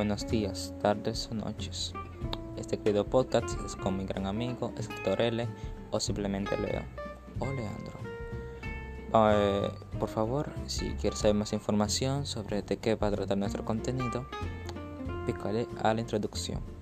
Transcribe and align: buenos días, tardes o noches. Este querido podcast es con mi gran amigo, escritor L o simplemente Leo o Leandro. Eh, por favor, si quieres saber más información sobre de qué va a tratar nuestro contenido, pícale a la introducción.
buenos 0.00 0.26
días, 0.26 0.72
tardes 0.80 1.28
o 1.30 1.34
noches. 1.34 1.92
Este 2.56 2.78
querido 2.78 3.04
podcast 3.04 3.50
es 3.66 3.76
con 3.76 3.98
mi 3.98 4.06
gran 4.06 4.26
amigo, 4.26 4.72
escritor 4.78 5.20
L 5.20 5.46
o 5.90 6.00
simplemente 6.00 6.56
Leo 6.56 6.82
o 7.38 7.44
Leandro. 7.44 7.92
Eh, 9.12 9.70
por 9.98 10.08
favor, 10.08 10.50
si 10.64 10.92
quieres 10.92 11.18
saber 11.18 11.36
más 11.36 11.52
información 11.52 12.24
sobre 12.24 12.62
de 12.62 12.78
qué 12.78 12.94
va 12.94 13.08
a 13.08 13.10
tratar 13.10 13.36
nuestro 13.36 13.66
contenido, 13.66 14.24
pícale 15.26 15.68
a 15.82 15.92
la 15.92 16.00
introducción. 16.00 16.79